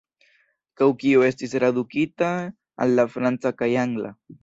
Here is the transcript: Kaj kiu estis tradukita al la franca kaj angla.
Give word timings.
Kaj 0.81 0.87
kiu 1.03 1.27
estis 1.27 1.53
tradukita 1.57 2.33
al 2.87 2.99
la 3.01 3.09
franca 3.15 3.57
kaj 3.63 3.75
angla. 3.89 4.17